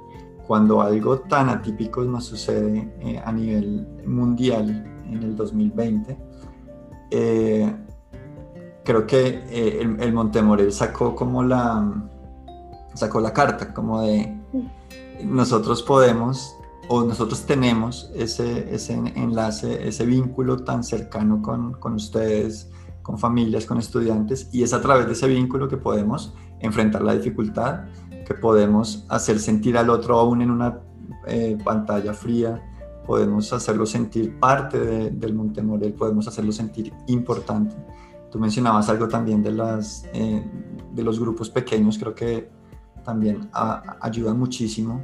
[0.46, 6.18] cuando algo tan atípico nos sucede eh, a nivel mundial en el 2020,
[7.12, 7.76] eh,
[8.84, 11.94] creo que el, el, Montemorel sacó como la,
[12.94, 14.38] sacó la carta, como de
[15.24, 16.58] nosotros podemos
[16.94, 22.70] o nosotros tenemos ese, ese enlace, ese vínculo tan cercano con, con, ustedes,
[23.02, 27.14] con familias, con estudiantes, y es a través de ese vínculo que podemos enfrentar la
[27.14, 27.86] dificultad,
[28.28, 30.82] que podemos hacer sentir al otro aún en una
[31.28, 32.62] eh, pantalla fría,
[33.08, 37.74] podemos hacerlo sentir parte del Montemorel, podemos hacerlo sentir importante.
[38.30, 40.44] Tú mencionabas algo también de, las, eh,
[40.94, 42.50] de los grupos pequeños, creo que
[43.06, 43.50] también
[44.02, 45.02] ayudan muchísimo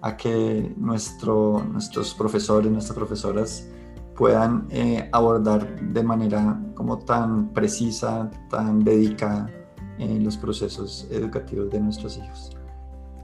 [0.00, 3.68] a que nuestro, nuestros profesores, nuestras profesoras
[4.16, 9.48] puedan eh, abordar de manera como tan precisa, tan dedicada
[9.98, 12.50] en los procesos educativos de nuestros hijos.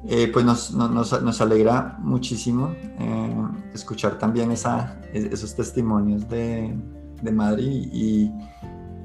[0.07, 6.77] Eh, pues nos, nos, nos, alegra muchísimo eh, escuchar también esa, esos testimonios de,
[7.23, 8.31] de Madrid y,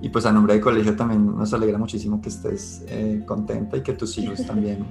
[0.02, 2.86] y, pues a nombre del colegio también nos alegra muchísimo que estés
[3.26, 4.86] contenta y que tus hijos también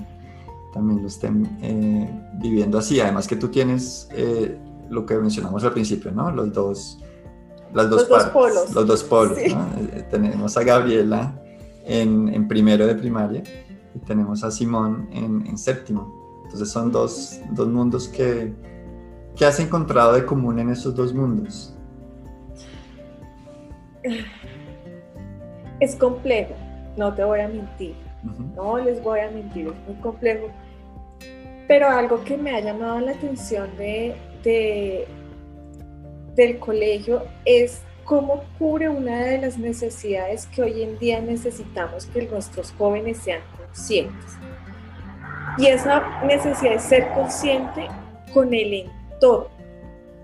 [0.73, 3.01] también lo estén eh, viviendo así.
[3.01, 6.31] Además que tú tienes eh, lo que mencionamos al principio, ¿no?
[6.31, 6.99] Los dos,
[7.73, 8.75] las dos, los dos polos.
[8.75, 11.41] Los dos polos, eh, Tenemos a Gabriela
[11.85, 13.43] en, en, primero de primaria
[13.95, 16.43] y tenemos a Simón en, en séptimo.
[16.45, 18.55] Entonces son dos, dos mundos que,
[19.37, 21.75] ¿qué has encontrado de común en esos dos mundos?
[25.81, 26.55] Es complejo,
[26.97, 30.49] no te voy a mentir no les voy a mentir, es muy complejo.
[31.67, 34.15] Pero algo que me ha llamado la atención de,
[36.35, 42.23] del colegio es cómo cubre una de las necesidades que hoy en día necesitamos que
[42.23, 44.37] nuestros jóvenes sean conscientes.
[45.59, 47.87] Y esa necesidad es ser consciente
[48.33, 49.49] con el entorno.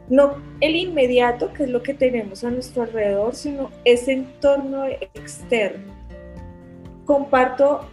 [0.08, 5.93] No el inmediato, que es lo que tenemos a nuestro alrededor, sino ese entorno externo
[7.04, 7.86] comparto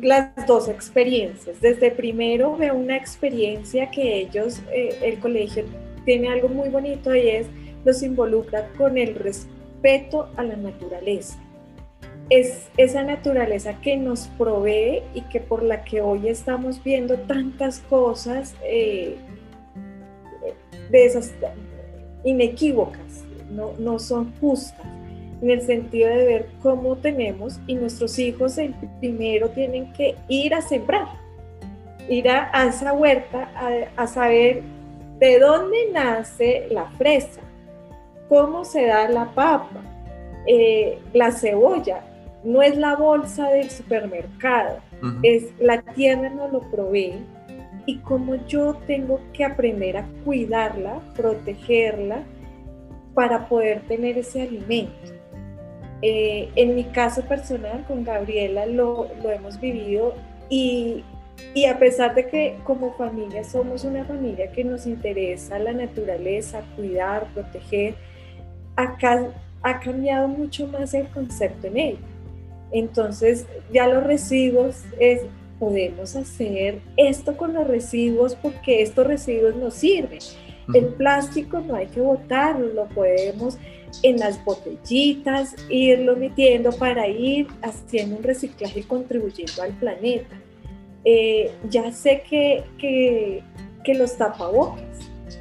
[0.00, 1.60] las dos experiencias.
[1.60, 5.64] Desde primero veo una experiencia que ellos, eh, el colegio
[6.04, 7.46] tiene algo muy bonito y es
[7.84, 11.38] los involucra con el respeto a la naturaleza.
[12.30, 17.80] Es esa naturaleza que nos provee y que por la que hoy estamos viendo tantas
[17.80, 19.16] cosas eh,
[20.90, 21.32] de esas
[22.24, 24.91] inequívocas, no, no son justas
[25.42, 30.54] en el sentido de ver cómo tenemos y nuestros hijos el primero tienen que ir
[30.54, 31.08] a sembrar,
[32.08, 33.50] ir a, esa huerta
[33.96, 34.62] a, saber
[35.18, 37.40] de dónde nace la fresa,
[38.28, 39.82] cómo se da la papa,
[40.46, 42.04] eh, la cebolla,
[42.44, 44.78] no es la bolsa del supermercado,
[45.24, 47.24] es la tierra no lo provee
[47.86, 52.22] y como yo tengo que aprender a cuidarla, protegerla
[53.14, 55.21] para poder tener ese alimento.
[56.02, 60.14] Eh, en mi caso personal, con Gabriela lo, lo hemos vivido
[60.48, 61.04] y,
[61.54, 66.62] y, a pesar de que como familia somos una familia que nos interesa la naturaleza,
[66.74, 67.94] cuidar, proteger,
[68.74, 69.28] acá
[69.62, 71.98] ha cambiado mucho más el concepto en ella.
[72.72, 75.22] Entonces ya los residuos es,
[75.60, 80.18] podemos hacer esto con los residuos porque estos residuos nos sirven.
[80.74, 83.58] El plástico no hay que botarlo, lo podemos
[84.02, 90.36] en las botellitas, irlo metiendo para ir haciendo un reciclaje y contribuyendo al planeta.
[91.04, 93.42] Eh, ya sé que, que,
[93.84, 94.84] que, los tapabocas,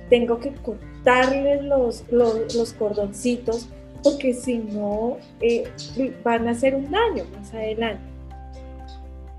[0.09, 3.69] tengo que cortarles los, los, los cordoncitos
[4.03, 5.65] porque si no eh,
[6.23, 8.03] van a hacer un daño más adelante.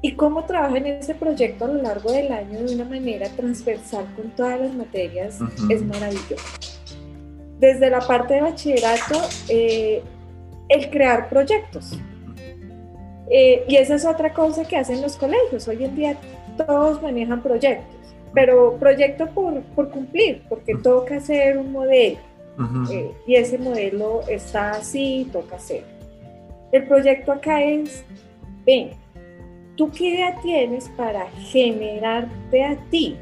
[0.04, 4.04] Y cómo trabaja en ese proyecto a lo largo del año de una manera transversal
[4.16, 5.38] con todas las materias
[5.70, 6.42] es maravilloso
[7.62, 10.02] desde la parte de bachillerato, eh,
[10.68, 11.96] el crear proyectos.
[13.30, 15.68] Eh, y esa es otra cosa que hacen los colegios.
[15.68, 16.16] Hoy en día
[16.56, 22.18] todos manejan proyectos, pero proyecto por, por cumplir, porque toca hacer un modelo.
[22.90, 25.84] Eh, y ese modelo está así, toca hacer.
[26.72, 28.04] El proyecto acá es,
[28.66, 28.90] ven,
[29.76, 33.16] ¿tú qué idea tienes para generarte a ti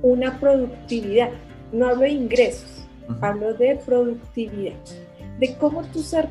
[0.00, 1.30] una productividad?
[1.72, 2.75] No hablo de ingresos,
[3.20, 4.74] hablo de productividad,
[5.38, 6.28] de cómo tú ser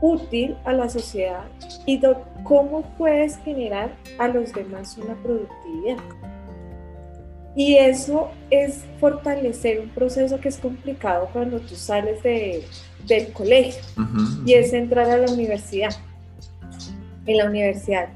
[0.00, 1.44] útil a la sociedad
[1.84, 2.14] y de
[2.44, 5.98] cómo puedes generar a los demás una productividad.
[7.54, 12.64] Y eso es fortalecer un proceso que es complicado cuando tú sales de,
[13.06, 13.82] del colegio
[14.44, 15.90] y es entrar a la universidad.
[17.24, 18.08] En la universidad,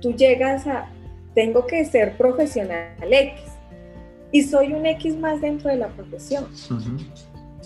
[0.00, 0.90] tú llegas a,
[1.34, 3.40] tengo que ser profesional X,
[4.34, 6.48] y soy un X más dentro de la profesión.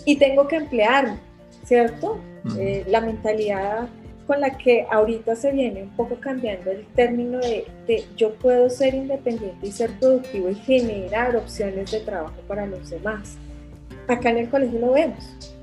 [0.05, 1.17] Y tengo que emplearme,
[1.65, 2.19] ¿cierto?
[2.59, 3.89] Eh, la mentalidad
[4.27, 8.69] con la que ahorita se viene un poco cambiando el término de, de, yo puedo
[8.69, 13.35] ser independiente y ser productivo y generar opciones de trabajo para los demás.
[14.07, 15.55] Acá en el colegio lo vemos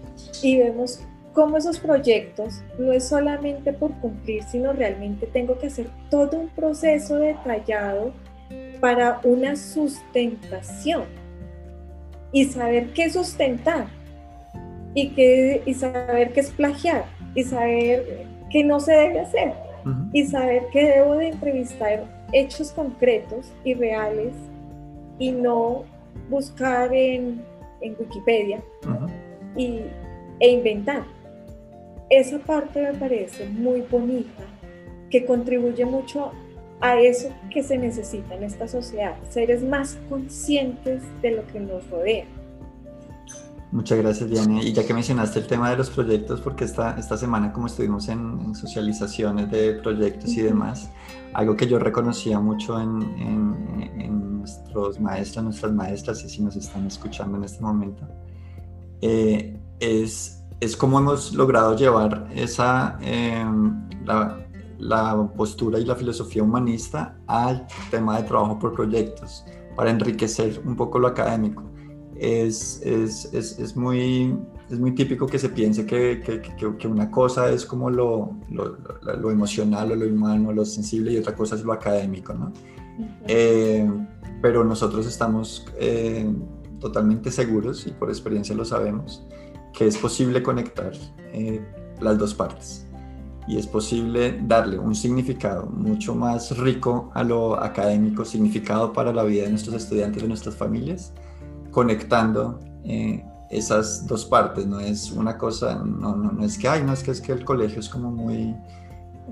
[0.42, 0.98] y vemos
[1.34, 6.48] cómo esos proyectos no es solamente por cumplir, sino realmente tengo que hacer todo un
[6.48, 8.12] proceso detallado
[8.80, 11.04] para una sustentación
[12.32, 13.86] y saber qué sustentar
[14.94, 19.52] y, qué, y saber qué es plagiar y saber qué no se debe hacer
[20.12, 24.34] y saber que debo de entrevistar hechos concretos y reales
[25.18, 25.84] y no
[26.28, 27.44] buscar en,
[27.80, 28.60] Wikipedia
[29.56, 29.82] y,
[30.40, 31.04] e inventar.
[32.10, 34.42] Esa parte me parece muy bonita,
[35.08, 36.32] que contribuye mucho
[36.80, 41.88] a eso que se necesita en esta sociedad, seres más conscientes de lo que nos
[41.90, 42.26] rodea.
[43.72, 44.62] Muchas gracias, Diana.
[44.62, 48.08] Y ya que mencionaste el tema de los proyectos, porque esta, esta semana como estuvimos
[48.08, 50.90] en, socializaciones de proyectos y demás,
[51.34, 56.86] algo que yo reconocía mucho en, en, nuestros maestros, nuestras maestras, y si nos están
[56.86, 58.06] escuchando en este momento,
[59.02, 63.44] eh, es, es cómo hemos logrado llevar esa, eh,
[64.04, 64.45] la,
[64.78, 70.76] la postura y la filosofía humanista al tema de trabajo por proyectos, para enriquecer un
[70.76, 71.62] poco lo académico.
[72.18, 74.34] Es, es, es, es muy,
[74.70, 76.40] es muy típico que se piense que, que,
[76.76, 81.18] que, una cosa es como lo, lo, lo, emocional o lo humano, lo sensible y
[81.18, 82.52] otra cosa es lo académico, ¿no?
[83.28, 83.86] Eh,
[84.40, 86.26] pero nosotros estamos eh,
[86.80, 89.22] totalmente seguros y por experiencia lo sabemos
[89.74, 90.92] que es posible conectar
[91.32, 91.60] eh,
[92.00, 92.85] las dos partes
[93.46, 99.22] y es posible darle un significado mucho más rico a lo académico, significado para la
[99.22, 101.12] vida de nuestros estudiantes, de nuestras familias,
[101.70, 104.66] conectando eh, esas dos partes.
[104.66, 107.32] No es una cosa, no, no, no, es que, ay, no, es que, es que
[107.32, 108.56] el colegio es como muy,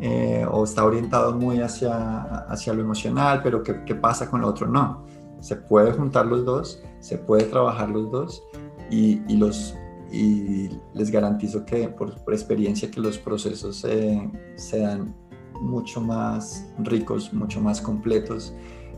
[0.01, 4.49] eh, o está orientado muy hacia, hacia lo emocional, pero ¿qué, ¿qué pasa con lo
[4.49, 4.69] otro?
[4.69, 5.05] No,
[5.41, 8.43] se puede juntar los dos, se puede trabajar los dos
[8.91, 9.75] y los
[10.13, 15.15] y les garantizo que por, experiencia que los procesos eh, se dan
[15.61, 18.55] mucho más ricos, mucho más completos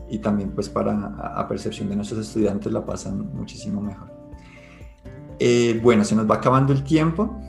[0.09, 4.17] y también pues para a, percepción de nuestros estudiantes la pasan muchísimo mejor.
[5.39, 7.39] Eh, bueno, se nos va acabando el tiempo.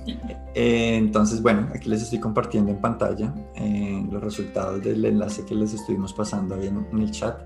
[0.55, 5.55] Eh, entonces, bueno, aquí les estoy compartiendo en pantalla eh, los resultados del enlace que
[5.55, 7.41] les estuvimos pasando ahí en, el chat.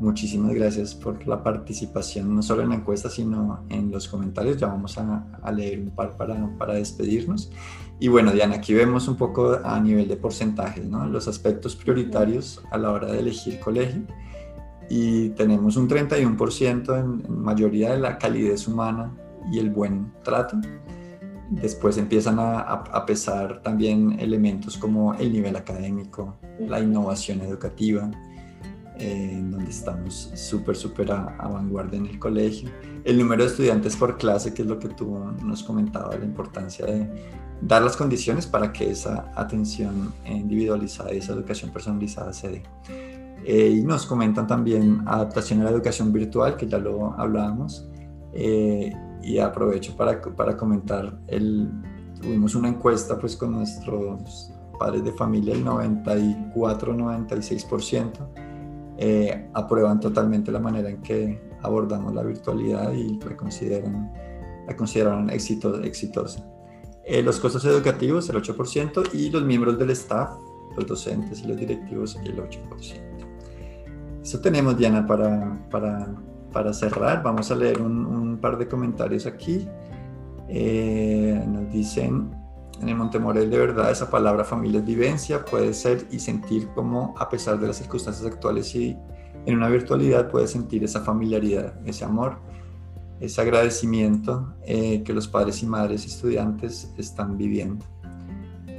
[0.00, 4.56] Muchísimas gracias por la participación, no solo en la encuesta, sino en los comentarios.
[4.56, 7.50] Ya vamos a, leer un par para, para, despedirnos.
[7.98, 11.06] Y bueno, Diana, aquí vemos un poco a nivel de porcentajes, ¿no?
[11.06, 14.02] Los aspectos prioritarios a la hora de elegir colegio.
[14.88, 19.12] Y tenemos un 31% en, en mayoría de la calidez humana
[19.50, 20.58] y el buen trato.
[21.50, 28.10] Después empiezan a, pesar también elementos como el nivel académico, la innovación educativa,
[28.98, 32.70] eh, en donde estamos súper, súper a, a, vanguardia en el colegio.
[33.04, 36.84] El número de estudiantes por clase, que es lo que tú nos comentabas, la importancia
[36.84, 37.08] de
[37.60, 42.62] dar las condiciones para que esa atención individualizada y esa educación personalizada se dé.
[43.44, 47.88] Eh, y nos comentan también adaptación a la educación virtual, que ya lo hablábamos,
[48.32, 48.92] eh,
[49.22, 51.70] y aprovecho para, para comentar, el,
[52.20, 58.47] tuvimos una encuesta pues con nuestros padres de familia, el 94-96%
[58.98, 63.36] eh, aprueban totalmente la manera en que abordamos la virtualidad y la
[64.76, 66.46] consideran, la éxito, exitosa.
[67.04, 70.30] Eh, los costos educativos, el 8%, y los miembros del staff,
[70.76, 72.60] los docentes y los directivos, el 8%.
[74.22, 76.14] Eso tenemos, Diana, para, para
[76.52, 79.68] para cerrar, vamos a leer un, par de comentarios aquí.
[80.48, 82.30] Eh, nos dicen,
[82.80, 87.14] en el Montemorel de verdad esa palabra familia es vivencia, puede ser y sentir como
[87.18, 88.96] a pesar de las circunstancias actuales y
[89.46, 92.38] en una virtualidad puede sentir esa familiaridad, ese amor,
[93.20, 97.84] ese agradecimiento eh, que los padres y madres estudiantes están viviendo.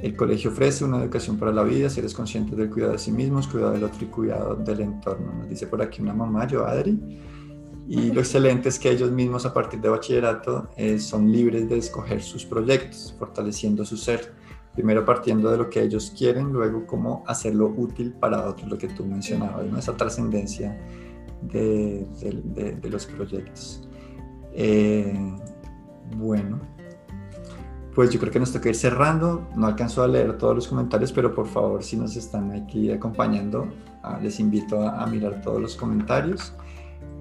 [0.02, 3.12] El colegio ofrece una educación para la vida, si eres consciente del cuidado de sí
[3.12, 5.30] mismos, cuidado del otro y cuidado del entorno.
[5.34, 6.98] Nos dice por aquí una mamá, yo Adri.
[7.90, 11.76] Y lo excelente es que ellos mismos a partir de bachillerato eh, son libres de
[11.76, 14.32] escoger sus proyectos, fortaleciendo su ser.
[14.76, 18.86] Primero partiendo de lo que ellos quieren, luego cómo hacerlo útil para otros, lo que
[18.86, 19.76] tú mencionabas, ¿no?
[19.76, 20.80] esa trascendencia
[21.42, 23.82] de, de, de, los proyectos.
[24.52, 25.12] Eh,
[26.16, 26.60] bueno,
[27.92, 29.48] pues yo creo que nos toca ir cerrando.
[29.56, 33.66] No alcanzo a leer todos los comentarios, pero por favor, si nos están aquí acompañando,
[34.04, 36.54] ah, les invito a, a mirar todos los comentarios.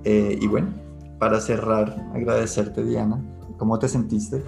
[0.04, 0.74] Eh, y bueno,
[1.18, 3.22] para cerrar, agradecerte Diana.
[3.58, 4.42] ¿Cómo te sentiste?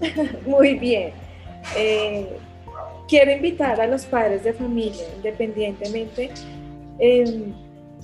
[0.46, 1.12] Muy bien.
[1.76, 2.38] Eh,
[3.08, 6.30] quiero invitar a los padres de familia, independientemente.
[6.98, 7.52] Eh,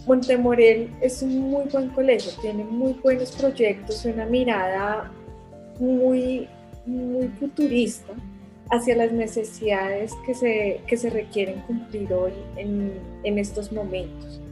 [0.07, 5.11] Montemorel es un muy buen colegio, tiene muy buenos proyectos, una mirada
[5.81, 6.47] muy,
[6.85, 8.13] muy futurista
[8.71, 14.43] hacia las necesidades que se, que se requieren cumplir hoy en, en estos momentos.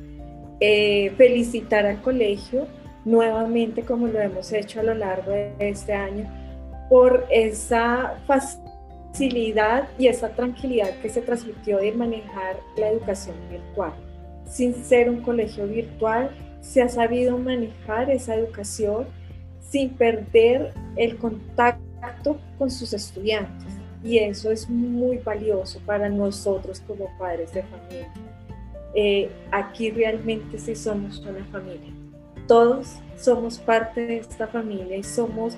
[0.64, 2.68] Eh, felicitar al colegio
[3.04, 6.30] nuevamente como lo hemos hecho a lo largo de este año
[6.88, 13.92] por esa facilidad y esa tranquilidad que se transmitió de manejar la educación virtual.
[14.48, 19.06] Sin ser un colegio virtual, se ha sabido manejar esa educación
[19.68, 23.66] sin perder el contacto con sus estudiantes.
[24.04, 28.12] Y eso es muy valioso para nosotros como padres de familia.
[28.94, 31.92] Eh, aquí realmente sí somos una familia.
[32.46, 35.56] Todos somos parte de esta familia y somos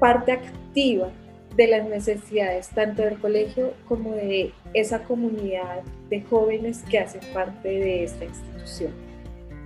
[0.00, 1.08] parte activa
[1.56, 7.68] de las necesidades tanto del colegio como de esa comunidad de jóvenes que hacen parte
[7.68, 8.92] de esta institución.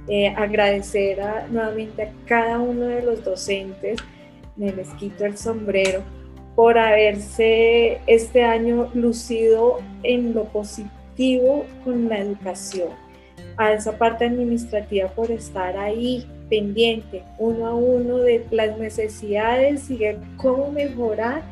[0.08, 1.18] Eh, agradecer
[1.50, 3.98] nuevamente a cada uno de los docentes,
[4.56, 6.02] me les quito el sombrero,
[6.54, 10.97] por haberse este año lucido en lo positivo
[11.84, 12.90] con la educación,
[13.56, 19.98] a esa parte administrativa por estar ahí pendiente uno a uno de las necesidades y
[19.98, 21.42] de cómo mejorar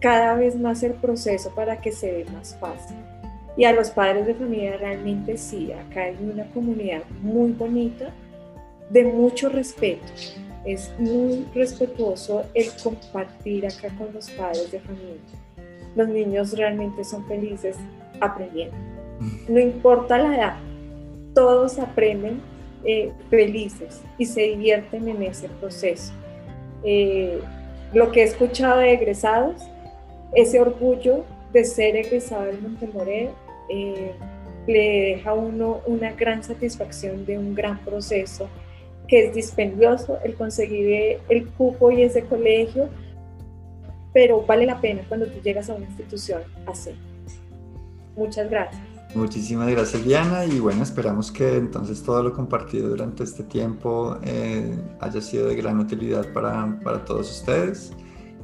[0.00, 2.96] cada vez más el proceso para que se vea más fácil.
[3.56, 8.10] Y a los padres de familia realmente sí, acá hay una comunidad muy bonita,
[8.90, 10.06] de mucho respeto.
[10.64, 15.18] Es muy respetuoso el compartir acá con los padres de familia.
[15.96, 17.76] Los niños realmente son felices
[18.20, 18.97] aprendiendo.
[19.48, 20.56] No importa la edad,
[21.34, 22.40] todos aprenden
[22.84, 26.12] eh, felices y se divierten en ese proceso.
[26.84, 27.40] Eh,
[27.92, 29.62] lo que he escuchado de egresados,
[30.34, 33.30] ese orgullo de ser egresado del Montemoré,
[33.70, 34.12] eh,
[34.66, 38.48] le deja a uno una gran satisfacción de un gran proceso
[39.08, 42.90] que es dispendioso el conseguir el cupo y ese colegio,
[44.12, 46.90] pero vale la pena cuando tú llegas a una institución así.
[48.14, 48.87] Muchas gracias.
[49.14, 54.78] Muchísimas gracias Diana y bueno, esperamos que entonces todo lo compartido durante este tiempo eh,
[55.00, 57.92] haya sido de gran utilidad para, para, todos ustedes.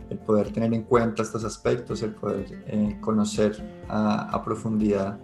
[0.09, 5.19] El poder tener en cuenta estos aspectos, el poder eh, conocer a, profundidad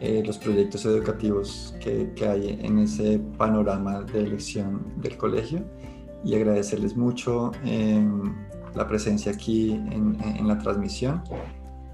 [0.00, 5.64] eh, los proyectos educativos que, hay en ese panorama de elección del colegio.
[6.24, 7.52] Y agradecerles mucho
[8.74, 11.22] la presencia aquí en la transmisión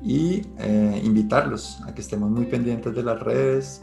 [0.07, 3.83] y eh, invitarlos a que estemos muy pendientes de las redes.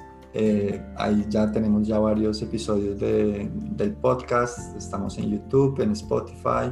[0.97, 6.71] ahí ya tenemos ya varios episodios de, del podcast, estamos en YouTube, en Spotify,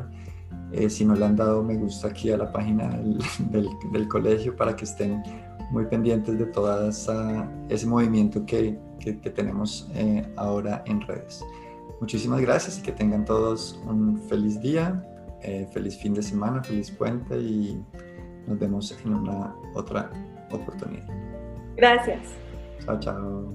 [0.71, 4.55] eh, si no le han dado me gusta aquí a la página del, del, colegio
[4.55, 5.21] para que estén
[5.71, 11.43] muy pendientes de todo ese movimiento que, que, tenemos eh, ahora en redes.
[11.99, 15.05] Muchísimas gracias y que tengan todos un feliz día,
[15.41, 17.83] eh, feliz fin de semana, feliz puente y
[18.47, 20.09] nos vemos en una otra
[20.51, 21.07] oportunidad.
[21.75, 22.19] Gracias.
[22.85, 23.53] Chao, chao.